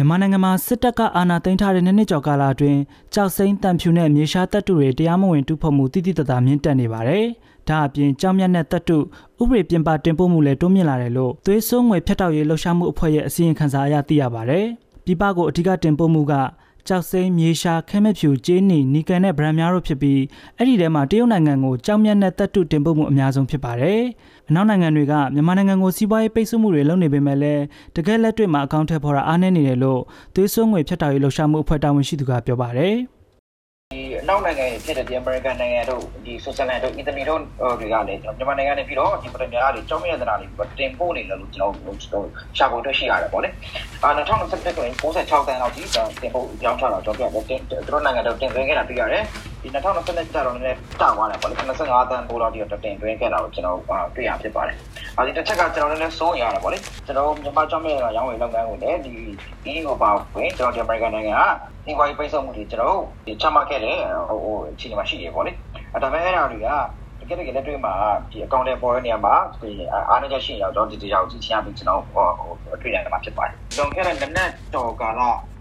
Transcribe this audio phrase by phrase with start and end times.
[0.00, 2.80] မြန်မာနိုင်ငံမှာစစ်တပ်ကအာဏာသိမ်းထားတဲ့နှစ်နှစ်ကျော်ကာလအတွင်း
[3.14, 7.24] ကြောက်စိမ့်တံဖြူနဲ့မြေရှားတပ်တုတွေတရားမဝင်တူဖို့မှုတိတိတသားမြင့်တက်နေပါတယ်။
[7.68, 8.98] ဒါအပြင်ကြောင်မြတ်နဲ့တပ်တု
[9.40, 14.66] ဥပဒေပြင်ပတင်ပို့မှုလည်းတိုးမြင့်လာတယ်လို့သွေးစွန်းငွေဖျက်တောက်ရေးလှုပ်ရှားမှုအဖွဲ့ရဲ့အစည်းအဝေးခန်းစာအရသိရပါတယ်။
[15.04, 16.34] ပြည်ပကိုအထူးတင်ပို့မှုက
[16.88, 20.20] ကြောက်စိမ်းမြေရှာခဲမဲ့ဖြူကျေးနီနီကန်နဲ့ဗရန်များတို့ဖြစ်ပြီး
[20.56, 24.00] အဲ့ဒီထဲမှာတရုတ်နိုင်ငံကိုကြောက်မြတ်နဲ့တပ်တုတင်ပို့မှုအများဆုံးဖြစ်ပါတယ်။
[24.48, 27.62] အနောက်နိုင်ငံတွေကမြန်မာနိုင်ငံကိုစီးပွားရေးပိတ်ဆို့မှုတွေလုပ်နေပေမဲ့လည်း
[27.96, 30.00] တကယ်လက်တွေ့မှာအကောင့်ထည့်ဖော်တာအားနည်းနေတယ်လို့
[30.34, 33.19] သွေးစွန်းငွေဖြတ်တောက်ရေးလှုပ်ရှားမှုအဖွဲ့တာဝန်ရှိသူကပြောပါတယ်။ဒီအ
[34.30, 37.40] နောက်နိုင်ငံဖြစ်တဲ့ဒီအမေရိကန်နိုင်ငံတို့ဒီဆွစ်ဇာလန်တို့အီတလီတို့
[37.80, 42.26] တွေကလည်းကျွန်တော်မြန်မာနိုင်ငံနေပြီးတော့ဒီပထမအားတွေကြောင်းမြတ်သနာတွေတင်ပို့နေတယ်လို့ကျွန်တော်
[42.56, 43.48] ရှာဖို့တွေ့ရှိရတယ်ပေါ့လေ
[44.02, 45.88] အာ2021ခု96တန်းလောက်ကြီး
[46.22, 49.24] တင်ပို့ကြောင်းချတာကျွန်တော်ပြောတယ်သူတို့နိုင်ငံတို့တင်သွင်းခဲ့တာတွေ့ရတယ်
[49.62, 53.78] ဒီ2022ကျတော့လည်းတာသွားတယ်ပေါ့လေ25တန်းပို့လောက်ဒီတော့တင်သွင်းခဲ့တာကိုကျွန်တော်
[54.14, 54.76] တွေ့ရဖြစ်ပါတယ်
[55.16, 59.14] အဲဒီတစ်ချက်ကကျွန်တော်လည်းစိုးရရတယ်ပေါ့လေကျွန်တော်မြန်မာကြောင်းမြတ်ရောင်းဝယ်လုပ်ငန်းကိုလည်းဒီ
[59.72, 63.98] EU ပါဝင်ကျွန်တော်ဒီအမေရိကန်နိုင်ငံကဒီဝိုင်းပိတ်ဆို့မှုတွေကျွန်တော်ဒီချမှတ်ခဲ့တယ်
[64.28, 65.52] ဟိုဟိုအခြေအနေမှာရှိတယ်ပေါ့လေ
[65.92, 66.68] အဲဒါပေမဲ့အဲ့ဒါတွေက
[67.20, 67.94] တကယ်တကယ်လက်တွေ့မှာ
[68.30, 69.70] ဒီအကောင့်တွေပေါ်တဲ့နေရာမှာဒီ
[70.08, 72.26] အားနည်းချက်ရှိရတော့ဒီတရားကိုကြည့်ချင်ပြီးကျွန်တော်ဟို
[72.74, 75.20] အတွေ့ရမှာဖြစ်ပါတယ်။လွန်ခဲ့တဲ့နက်တော်ကာလ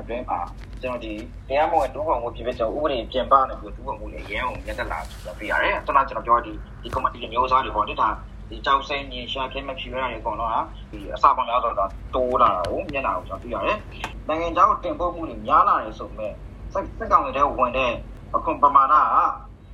[0.00, 0.38] အတွင်းမှာ
[0.82, 1.12] ကျွန်တော်ဒီ
[1.48, 8.08] တရားမဝင်ဒုက္ခမှုဖြစ်ဖြစ်ကျွန်တော်ဥပဒေပြင်ပနေပြီးဒုက္ခမှုတွေအရင်အောင်ရက်တက်လာဆိုပြရတယ်။ကျွန်တော်ကျွန်တော်ပြောဒီဒီ committee မျိုးစားတွေပေါ့ဒီဒါ
[8.48, 13.76] ဒီကြောက်စိမ့်မြေရှာခဲမဖြူရတာတွေအကုန်လုံးဟာဒီအစပေါင်းများဆိုတော့တိုးလာတာကိုမျက်နှာကိုကျွန်တော်တွေ့ရတယ်။
[14.28, 16.32] နိုင်ငံခြားကိုတင်ပို့မှုတွေများလာတယ်ဆိုပေမဲ့
[16.72, 17.92] စက်စက်ကောင်တွေဝင်တဲ့
[18.34, 19.06] အခွန်ပမာဏက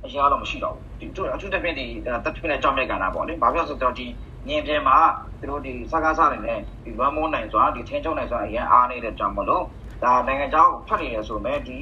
[0.05, 4.05] အရာတော့မရှိတော့ဘူးဒီအထူးသဖြင့်ဒီတက်ထွေးနဲ့ကြောက်မြက်ကဏ္ဍပေါ့လေဘာဖြစ်လို့ဆိုတော့ဒီ
[4.47, 4.97] ညင်ပြင်းမှာ
[5.39, 9.63] သူတို့ဒီစကားစားနေနဲ့ဒီလွမ်းမိုးနိုင်စွာဒီချင်းချုံနိုင်စွာအရင်အားနေတဲ့ကြောင့်မလို့
[10.03, 11.77] ဒါနိုင်ငံခြားကိုဖတ်နေရဆိုမဲ့ဒီ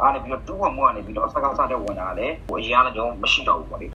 [0.00, 3.86] အားနေပြီးတော့တူးဝမှုကနေပြီးတော့စကားစားတဲ့ဝင်တာလည်းဟိုအရင်ကလည်းမရှိတော့ဘူးပေါ့လေ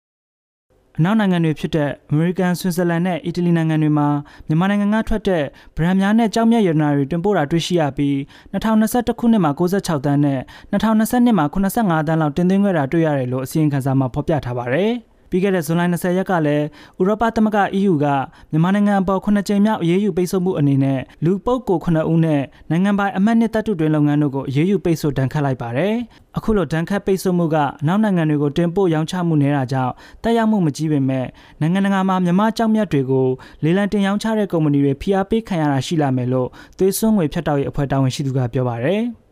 [1.00, 4.08] အနောက်နိုင်ငံတွေဖြစ်တဲ့အမေရိကန်ဆွစ်ဇာလန်နဲ့အီတလီနိုင်ငံတွေမှာ
[4.48, 5.44] မြန်မာနိုင်ငံကထွက်တဲ့
[5.78, 8.16] ဗရန်များနဲ့ကြောက်မြတ်ရတနာတွေတင်ပို့တာတွေ့ရှိရပြီး
[8.54, 10.40] 2021ခုနှစ်မှာ96တန်းနဲ့
[10.72, 14.92] 2022မှာ85တန်းလောက်တင်သွင်းခဲ့တာတွေ့ရတယ်လို့အစီရင်ခံစာမှာဖော်ပြထားပါတယ်။
[15.30, 16.66] ပြီးခဲ့တဲ့ဇွန်လ20ရက်ကလည်း
[17.00, 18.06] ဥရောပသမဂ္ဂ EU က
[18.52, 25.94] မြန်မာနိုင်ငံအပေါ်9ကြိမ်မြောက်အရေးယူပိတ်ဆို့မှုအနေနဲ့လူပုဂ္ဂိုလ်9ဦးနဲ့နိုင်ငံပိုင်အမတ်နှစ်တပ်တုတွင်လုပ်ငန်းတို့ကိုအရေးယူပိတ်ဆို့ဒဏ်ခတ်လိုက်ပါတယ်။
[26.38, 27.58] အခုလိုဒဏ်ခတ်ပိတ်ဆို့မှုက
[27.88, 29.94] နောက်နိုင်ငံတွေကိုတင်ပို့ရောင်းချမှုနေတာကြောင့်
[30.24, 31.26] တက်ရောက်မှုမကြီးပေမဲ့
[31.60, 33.28] နိုင်ငံတကာမှာမြန်မာကြောက်မြတ်တွေကို
[33.64, 39.04] လေလံတင်ရောင်းချတဲ့ကုမ္ပဏီတွေဖိအားပေးခံရတာရှိလာမယ်လို့သွေးစွန်းငွေဖြတ်တောက်ရေးအဖွဲ့တာဝန်ရှိသူကပြောပါတယ်။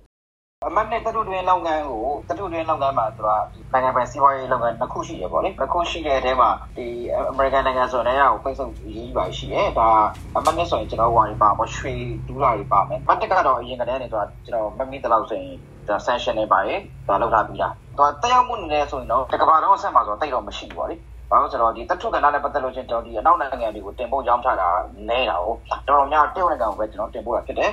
[0.67, 3.29] အမတ်နဲ့တတုတွင်လုပ်ငန်းကိုတတုတွင်လုပ်ငန်းမှာသူက
[3.73, 9.89] နိုင်ငံပိုင်စီးပွားရေးလုပ်ငန်းတစ်ခုရှိရပေါ့လေတစ်ခုရှိတဲ့အထဲမှာဒီအမေရိကန်နိုင်ငံဆိုတဲ့ဟာကိုပိတ်ဆို့ရေးပါရှိတယ်ဒါ
[10.35, 11.93] အမတ်နဲ့ဆိုရင်ကျွန်တော်ဝါရီပါပေါ့ရွှေ
[12.27, 15.55] ဒူးလာတွေပါမယ်မတ်တက်ကတော့အရင်ကတည်းကနေသူကကျွန်တော်မမီတလောက်ဆိုရင်
[15.87, 20.95] ဒါ sanction နေပါရဲ့ဒါလောက်ထားပြီးတာသူကတက်ရောက်မှုနေဆိုရင်တော့တကဘာလုံးအဆက်မှာဆိုတော့တိတ်တော့မရှိဘူးပေါ့လေ
[21.31, 24.69] ဘာလို့ဆိုတော့ဒီတထုကဏ္ဍနဲ့ပတ်သက်လို့ချင်းကျွန်တော်ဒီအနောက်နိုင်ငံတွေကိုတင်ပို့ရောင်းချတာ
[25.09, 25.53] နေတာကို
[25.87, 27.71] တော်တော်များတရုတ်နိုင်ငံကိုပဲကျွန်တော်တင်ပို့တာဖြစ်တယ်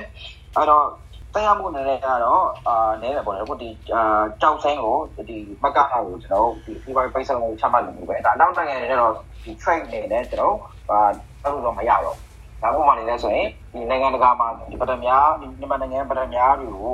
[0.55, 0.83] အဲ့တော့
[1.33, 4.95] တရားမှုနဲ့ကတော့အာနည်းတယ်ပေါ့လေအခုဒီအာကြောက်ဆိုင်ကို
[5.29, 10.57] ဒီမကဟာကိုကျွန်တော်ဒီဒီဘိုင်ပိတ်ဆောင်ကိုချမှတ်လို့ပဲဒါနောက်နိုင်ငံတွေတော့ဒီ trade နေနဲ့ကျွန်တော်
[10.89, 10.99] အာ
[11.43, 12.17] အဲ့လိုတော့မရတော့
[12.61, 16.93] ဒါမှမဟုတ်လည်းဆိုရင်ဒီနိုင်ငံတကာမှာဒီပထမများဒီမြန်မာနိုင်ငံပထမများတွေကို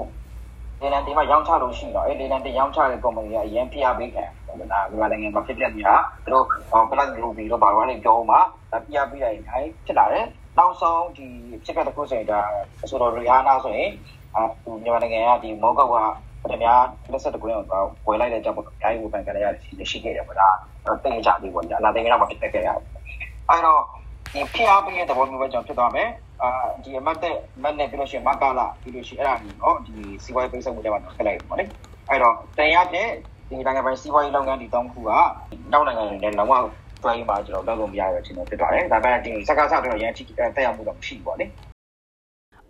[0.80, 4.70] ဒီလန်ဒီမှာရောင်းချလို့ရှိတော့အဲ့ဒီလန်ဒီရောင်းချတဲ့ company ကအရင်ဖိအားပေးခံဒါမြန်
[5.02, 5.96] မာနိုင်ငံမှာဖြစ်ပြနေတာ
[6.26, 6.46] သူတို့
[6.90, 8.40] plan ruby တော့ဘာလို့လဲပြောမှာ
[8.86, 10.26] ဖိအားပေးတိုင်းခိုင်းဖြစ်လာတယ်
[10.59, 11.27] နောက်ဆုံးဒီ
[11.65, 12.41] ဖြစ်ခဲ့တဲ့ခုဆိုရင်ဒါ
[12.91, 13.91] ဆိုတော့ Rihanna ဆိုရင်
[14.37, 15.97] အခုမြန်မာနိုင်ငံကဒီမောကောက်က
[16.43, 16.65] ပထမ
[17.12, 20.49] လက်ဆက်တကွင်းကိုဝယ်လိုက်တဲ့ကြောင့်ပေါ့အများကြီးဝယ်ပန်ကြရတဲ့ရှိခဲ့တယ်ပေါ့ဒါ
[21.03, 22.87] တိတ်ကြပြီပေါ့ညာလာတဲ့ကတော့မဖြစ်ခဲ့ရဘူး
[23.49, 23.81] အဲ့တော့
[24.33, 26.09] ဒီဖျားပေးတဲ့သဘောမျိုးပဲကျွန်တော်ဖြစ်သွားမယ်
[26.43, 26.51] အာ
[26.83, 31.65] ဒီအမတ်တဲ့မတ်နဲ့ပြီးလို့ရှိရင်မကာလာပြီးလို့ရှိရင်အဲ့ဒါမျိုးเนาะဒီစီးပွားရေးပိတ်ဆို့မှုတွေမှာဆက်လိုက်ပေါ့လေ
[32.09, 33.09] အဲ့တော့တရားတဲ့
[33.49, 35.11] ဒီနိုင်ငံပိုင်စီးပွားရေးလုပ်ငန်းဒီတောင်းခုက
[35.73, 36.55] နောက်နိုင်ငံတွေနဲ့လုံးဝ
[37.04, 41.48] တွဲရမှာကျွန်တော်လုပ်လို့မရရခြင်းတော့ဖြစ်သွားတယ်ဒါပေမဲ့ဒီစကားစတော့ရန်တိတက်ရောက်မှုတော့မရှိဘူးပေါ့လေ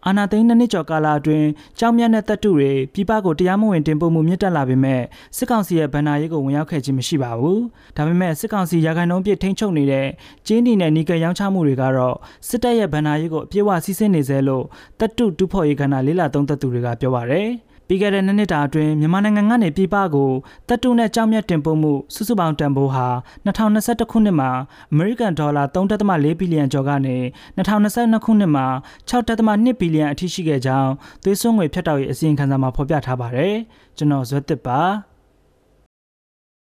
[0.05, 1.47] အာနာသိန်းနှစ်နှစ်ကျော်ကာလအတွင်း
[1.79, 5.01] ကြောင်မြတ်တဲ့တပ်တုတွေပြည်ပကိုတရားမဝင်တင်ပို့မှုမြင့်တက်လာပေမဲ့
[5.37, 7.59] စစ်ကောင်စီရဲ့ဗန်နာရေးကိုဝင်ရောက်ခဲ့ခြင်းမရှိပါဘူး။
[7.97, 10.07] ဒါပေမဲ့စစ်ကောင်စီရာခိုင်နှုန်းပြည့်ထိန်းချုပ်နေတဲ့
[10.47, 12.15] ကျင်းဒီနဲ့နီကယ်ရောင်းချမှုတွေကတော့
[12.47, 14.65] စစ်တပ်ရဲ့ဗန်နာရေးကိုအပြည့်အဝစီးဆင်းနေစေလို့
[14.99, 17.49] တပ်တုတူဖို့ရေးကဏ္ဍလေးလာသုံးသက်သူတွေကပြောပါရယ်။
[17.91, 20.31] ပြီးခဲ့တဲ့နှစ်နှစ်တာအတွင်းမြန်မာနိုင်ငံကနေပြည်ပကို
[20.67, 23.07] တပ်တုနဲ့ကြောက်မြတ်တင်ပို့မှုစုစုပေါင်းတန်ဖိုးဟာ
[23.45, 24.51] 2021ခုနှစ်မှာ
[24.91, 27.17] အမေရိကန်ဒေါ်လာ3.4ဘီလီယံကျော်ကနေ
[27.57, 28.67] 2022ခုနှစ်မှာ
[29.09, 30.91] 6.2ဘီလီယံအထိရှိခဲ့ကြောင်း
[31.23, 33.55] သွေးစွန်းငွေဖြတ်တောက်ရေးအစီရင်ခံစာမှာဖော်ပြထားပါတယ်။
[33.97, 34.81] ကျွန်တော်ဇွတ်တစ်ပါ